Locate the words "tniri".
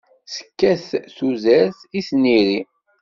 2.07-2.61